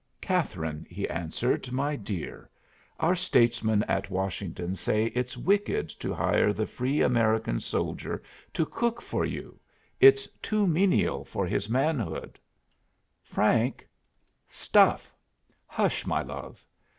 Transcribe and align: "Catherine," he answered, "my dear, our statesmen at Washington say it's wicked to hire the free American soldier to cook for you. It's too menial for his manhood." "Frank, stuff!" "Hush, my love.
"Catherine," 0.19 0.87
he 0.89 1.07
answered, 1.07 1.71
"my 1.71 1.95
dear, 1.95 2.49
our 2.99 3.13
statesmen 3.13 3.83
at 3.83 4.09
Washington 4.09 4.73
say 4.73 5.05
it's 5.13 5.37
wicked 5.37 5.89
to 5.89 6.11
hire 6.11 6.51
the 6.51 6.65
free 6.65 7.03
American 7.03 7.59
soldier 7.59 8.23
to 8.53 8.65
cook 8.65 8.99
for 8.99 9.25
you. 9.25 9.59
It's 9.99 10.25
too 10.41 10.65
menial 10.65 11.23
for 11.23 11.45
his 11.45 11.69
manhood." 11.69 12.39
"Frank, 13.21 13.87
stuff!" 14.47 15.13
"Hush, 15.67 16.07
my 16.07 16.23
love. 16.23 16.65